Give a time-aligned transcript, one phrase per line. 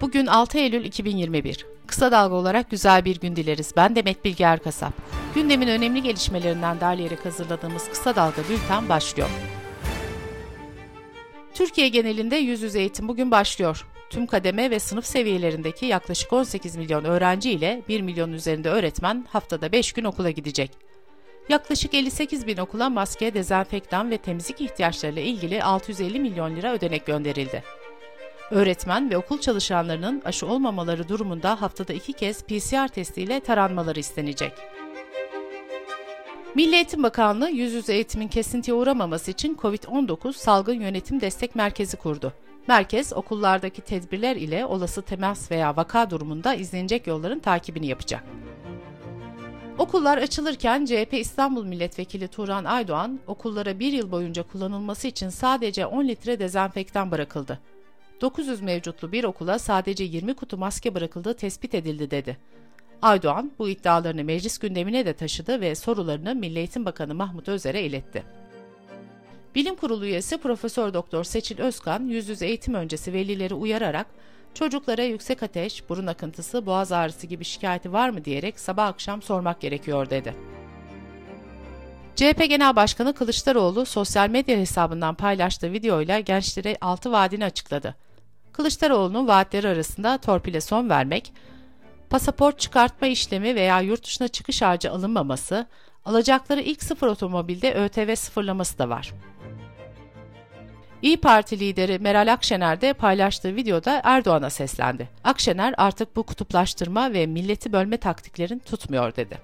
[0.00, 1.66] Bugün 6 Eylül 2021.
[1.86, 3.72] Kısa dalga olarak güzel bir gün dileriz.
[3.76, 4.92] Ben Demet Bilge Erkasap.
[5.34, 9.28] Gündemin önemli gelişmelerinden derleyerek hazırladığımız Kısa Dalga Bülten başlıyor.
[11.54, 13.86] Türkiye genelinde yüz yüze eğitim bugün başlıyor.
[14.10, 19.72] Tüm kademe ve sınıf seviyelerindeki yaklaşık 18 milyon öğrenci ile 1 milyon üzerinde öğretmen haftada
[19.72, 20.70] 5 gün okula gidecek.
[21.48, 27.62] Yaklaşık 58 bin okula maske, dezenfektan ve temizlik ihtiyaçlarıyla ilgili 650 milyon lira ödenek gönderildi.
[28.50, 34.52] Öğretmen ve okul çalışanlarının aşı olmamaları durumunda haftada iki kez PCR testiyle taranmaları istenecek.
[36.54, 42.32] Milli Eğitim Bakanlığı yüz yüze eğitimin kesintiye uğramaması için COVID-19 Salgın Yönetim Destek Merkezi kurdu.
[42.66, 48.24] Merkez okullardaki tedbirler ile olası temas veya vaka durumunda izlenecek yolların takibini yapacak.
[49.78, 56.08] Okullar açılırken CHP İstanbul Milletvekili Turan Aydoğan, okullara bir yıl boyunca kullanılması için sadece 10
[56.08, 57.58] litre dezenfektan bırakıldı.
[58.20, 62.36] 900 mevcutlu bir okula sadece 20 kutu maske bırakıldığı tespit edildi dedi.
[63.02, 68.22] Aydoğan bu iddialarını meclis gündemine de taşıdı ve sorularını Milli Eğitim Bakanı Mahmut Özer'e iletti.
[69.54, 74.06] Bilim Kurulu üyesi Profesör Doktor Seçil Özkan yüz yüze eğitim öncesi velileri uyararak
[74.54, 79.60] çocuklara yüksek ateş, burun akıntısı, boğaz ağrısı gibi şikayeti var mı diyerek sabah akşam sormak
[79.60, 80.34] gerekiyor dedi.
[82.16, 88.07] CHP Genel Başkanı Kılıçdaroğlu sosyal medya hesabından paylaştığı videoyla gençlere altı vaadini açıkladı.
[88.58, 91.32] Kılıçdaroğlu'nun vaatleri arasında torpile son vermek,
[92.10, 95.66] pasaport çıkartma işlemi veya yurt dışına çıkış harcı alınmaması,
[96.04, 99.14] alacakları ilk sıfır otomobilde ÖTV sıfırlaması da var.
[101.02, 105.08] İyi Parti lideri Meral Akşener de paylaştığı videoda Erdoğan'a seslendi.
[105.24, 109.38] Akşener artık bu kutuplaştırma ve milleti bölme taktiklerin tutmuyor dedi.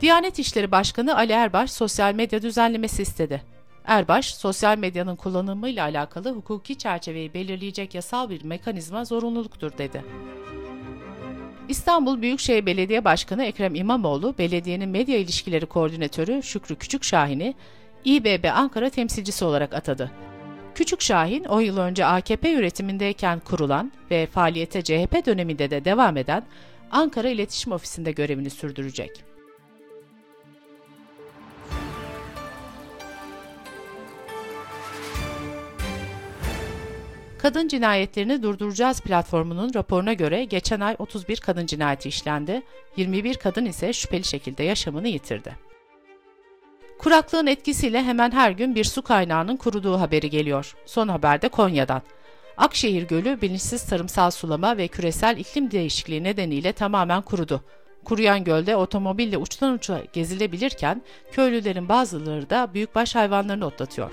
[0.00, 3.42] Diyanet İşleri Başkanı Ali Erbaş sosyal medya düzenlemesi istedi.
[3.84, 10.04] Erbaş, sosyal medyanın kullanımıyla alakalı hukuki çerçeveyi belirleyecek yasal bir mekanizma zorunluluktur dedi.
[11.68, 17.54] İstanbul Büyükşehir Belediye Başkanı Ekrem İmamoğlu, belediyenin medya ilişkileri koordinatörü Şükrü Küçükşahin'i
[18.04, 20.10] İBB Ankara temsilcisi olarak atadı.
[20.74, 26.42] Küçük Şahin, o yıl önce AKP yönetimindeyken kurulan ve faaliyete CHP döneminde de devam eden
[26.90, 29.29] Ankara İletişim Ofisi'nde görevini sürdürecek.
[37.42, 42.62] Kadın Cinayetlerini Durduracağız platformunun raporuna göre geçen ay 31 kadın cinayeti işlendi,
[42.96, 45.56] 21 kadın ise şüpheli şekilde yaşamını yitirdi.
[46.98, 50.76] Kuraklığın etkisiyle hemen her gün bir su kaynağının kuruduğu haberi geliyor.
[50.86, 52.02] Son haber de Konya'dan.
[52.56, 57.64] Akşehir Gölü bilinçsiz tarımsal sulama ve küresel iklim değişikliği nedeniyle tamamen kurudu.
[58.04, 61.02] Kuruyan gölde otomobille uçtan uça gezilebilirken
[61.32, 64.12] köylülerin bazıları da büyükbaş hayvanlarını otlatıyor.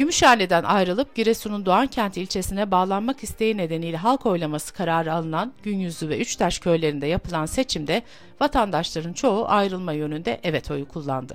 [0.00, 6.58] Gümüşhane'den ayrılıp Giresun'un Doğankent ilçesine bağlanmak isteği nedeniyle halk oylaması kararı alınan Günyüzlü ve Üçtaş
[6.58, 8.02] köylerinde yapılan seçimde
[8.40, 11.34] vatandaşların çoğu ayrılma yönünde evet oyu kullandı.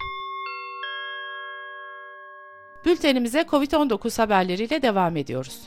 [2.85, 5.61] Bültenimize COVID-19 haberleriyle devam ediyoruz.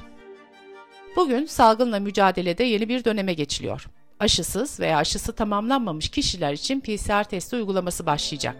[1.16, 3.86] Bugün salgınla mücadelede yeni bir döneme geçiliyor.
[4.20, 8.56] Aşısız veya aşısı tamamlanmamış kişiler için PCR testi uygulaması başlayacak.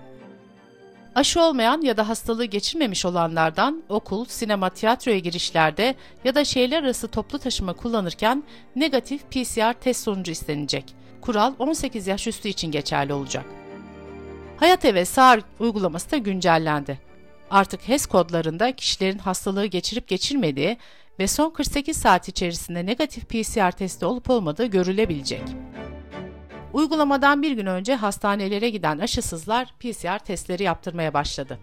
[1.18, 7.08] Aşı olmayan ya da hastalığı geçirmemiş olanlardan okul, sinema, tiyatroya girişlerde ya da şehirler arası
[7.08, 8.42] toplu taşıma kullanırken
[8.76, 10.94] negatif PCR test sonucu istenecek.
[11.20, 13.44] Kural 18 yaş üstü için geçerli olacak.
[14.56, 16.98] Hayat ve SAR uygulaması da güncellendi.
[17.50, 20.76] Artık HES kodlarında kişilerin hastalığı geçirip geçirmediği
[21.18, 25.42] ve son 48 saat içerisinde negatif PCR testi olup olmadığı görülebilecek.
[26.72, 31.58] Uygulamadan bir gün önce hastanelere giden aşısızlar PCR testleri yaptırmaya başladı.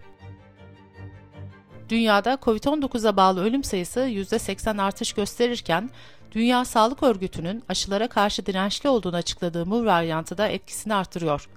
[1.90, 5.90] Dünyada COVID-19'a bağlı ölüm sayısı %80 artış gösterirken,
[6.32, 11.50] Dünya Sağlık Örgütü'nün aşılara karşı dirençli olduğunu açıkladığı Mu varyantı da etkisini artırıyor.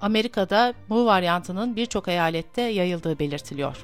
[0.00, 3.76] Amerika'da Mu varyantının birçok eyalette yayıldığı belirtiliyor.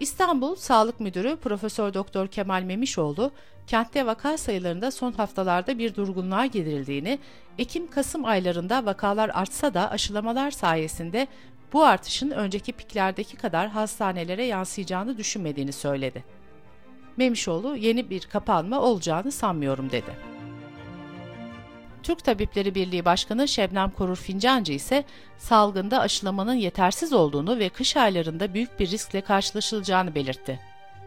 [0.00, 3.30] İstanbul Sağlık Müdürü Profesör Doktor Kemal Memişoğlu,
[3.66, 7.18] kentte vaka sayılarında son haftalarda bir durgunluğa gidirildiğini,
[7.58, 11.28] Ekim-Kasım aylarında vakalar artsa da aşılamalar sayesinde
[11.72, 16.24] bu artışın önceki piklerdeki kadar hastanelere yansıyacağını düşünmediğini söyledi.
[17.16, 20.33] Memişoğlu yeni bir kapanma olacağını sanmıyorum dedi.
[22.04, 25.04] Türk Tabipleri Birliği Başkanı Şebnem Korur Fincancı ise
[25.38, 30.60] salgında aşılamanın yetersiz olduğunu ve kış aylarında büyük bir riskle karşılaşılacağını belirtti.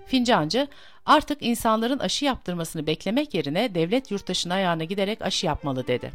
[0.06, 0.68] Fincancı,
[1.06, 6.12] artık insanların aşı yaptırmasını beklemek yerine devlet yurttaşının ayağına giderek aşı yapmalı dedi.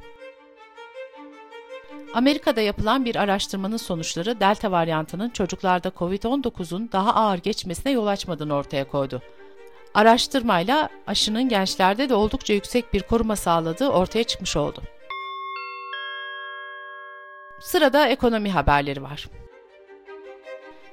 [2.14, 8.88] Amerika'da yapılan bir araştırmanın sonuçları delta varyantının çocuklarda COVID-19'un daha ağır geçmesine yol açmadığını ortaya
[8.88, 9.22] koydu.
[9.94, 14.82] Araştırmayla aşının gençlerde de oldukça yüksek bir koruma sağladığı ortaya çıkmış oldu.
[17.60, 19.28] Sırada ekonomi haberleri var.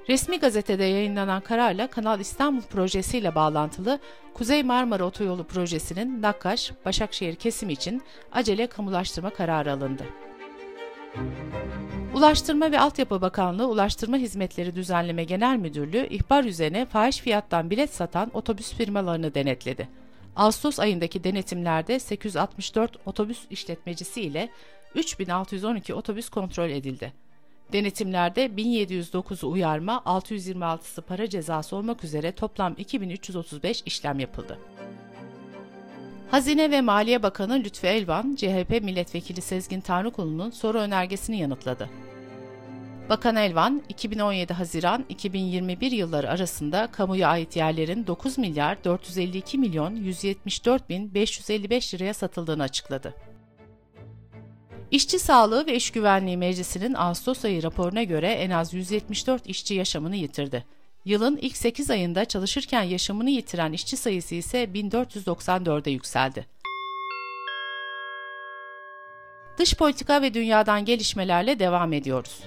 [0.10, 4.00] Resmi gazetede yayınlanan kararla Kanal İstanbul projesiyle bağlantılı
[4.34, 10.04] Kuzey Marmara Otoyolu projesinin Nakkaş, Başakşehir kesimi için acele kamulaştırma kararı alındı.
[12.20, 18.32] Ulaştırma ve Altyapı Bakanlığı Ulaştırma Hizmetleri Düzenleme Genel Müdürlüğü ihbar üzerine fahiş fiyattan bilet satan
[18.34, 19.88] otobüs firmalarını denetledi.
[20.36, 24.50] Ağustos ayındaki denetimlerde 864 otobüs işletmecisi ile
[24.96, 27.14] 3612 otobüs kontrol edildi.
[27.74, 34.60] Denetimlerde 1709'u uyarma, 626'sı para cezası olmak üzere toplam 2335 işlem yapıldı.
[36.32, 42.09] Hazine ve Maliye Bakanı Lütfü Elvan, CHP Milletvekili Sezgin Tanrıkulu'nun soru önergesini yanıtladı.
[43.10, 50.90] Bakan Elvan, 2017 Haziran 2021 yılları arasında kamuya ait yerlerin 9 milyar 452 milyon 174
[50.90, 53.14] bin 555 liraya satıldığını açıkladı.
[54.92, 60.16] İşçi Sağlığı ve İş Güvenliği Meclisi'nin Ağustos ayı raporuna göre en az 174 işçi yaşamını
[60.16, 60.66] yitirdi.
[61.06, 66.46] Yılın ilk 8 ayında çalışırken yaşamını yitiren işçi sayısı ise 1494'e yükseldi.
[69.58, 72.40] Dış politika ve dünyadan gelişmelerle devam ediyoruz.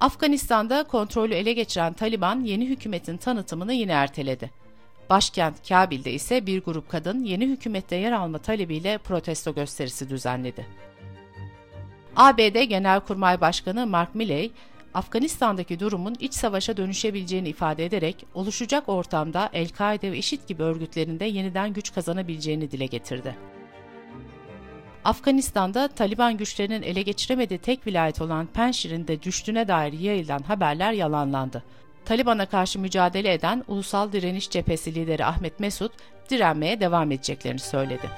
[0.00, 4.50] Afganistan'da kontrolü ele geçiren Taliban yeni hükümetin tanıtımını yine erteledi.
[5.10, 10.66] Başkent Kabil'de ise bir grup kadın yeni hükümette yer alma talebiyle protesto gösterisi düzenledi.
[12.16, 14.52] ABD Genelkurmay Başkanı Mark Milley,
[14.94, 21.72] Afganistan'daki durumun iç savaşa dönüşebileceğini ifade ederek oluşacak ortamda El-Kaide ve IŞİD gibi örgütlerinde yeniden
[21.72, 23.36] güç kazanabileceğini dile getirdi.
[25.04, 31.62] Afganistan'da Taliban güçlerinin ele geçiremediği tek vilayet olan Penşir'in de düştüğüne dair yayılan haberler yalanlandı.
[32.04, 35.92] Taliban'a karşı mücadele eden Ulusal Direniş Cephesi lideri Ahmet Mesut
[36.30, 38.10] direnmeye devam edeceklerini söyledi.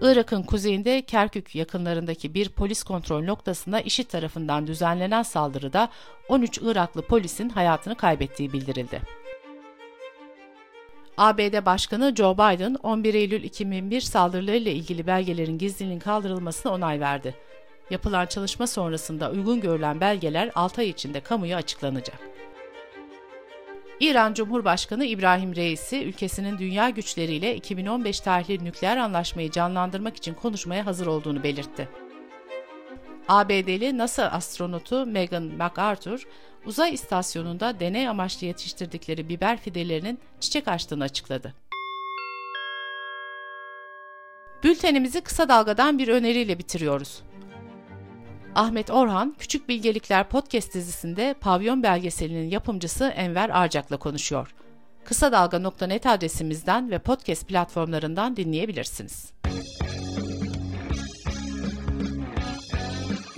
[0.00, 5.88] Irak'ın kuzeyinde Kerkük yakınlarındaki bir polis kontrol noktasında IŞİD tarafından düzenlenen saldırıda
[6.28, 9.00] 13 Iraklı polisin hayatını kaybettiği bildirildi.
[11.20, 17.34] ABD Başkanı Joe Biden 11 Eylül 2001 saldırılarıyla ilgili belgelerin gizliliğinin kaldırılmasına onay verdi.
[17.90, 22.18] Yapılan çalışma sonrasında uygun görülen belgeler 6 ay içinde kamuya açıklanacak.
[24.00, 31.06] İran Cumhurbaşkanı İbrahim Reisi, ülkesinin dünya güçleriyle 2015 tarihli nükleer anlaşmayı canlandırmak için konuşmaya hazır
[31.06, 31.88] olduğunu belirtti.
[33.30, 36.26] ABD'li NASA astronotu Megan McArthur,
[36.66, 41.54] uzay istasyonunda deney amaçlı yetiştirdikleri biber fidelerinin çiçek açtığını açıkladı.
[44.64, 47.22] Bültenimizi kısa dalgadan bir öneriyle bitiriyoruz.
[48.54, 54.54] Ahmet Orhan, Küçük Bilgelikler podcast dizisinde Pavyon belgeselinin yapımcısı Enver Arcak'la konuşuyor.
[55.04, 59.39] Kısa Dalga.net adresimizden ve podcast platformlarından dinleyebilirsiniz.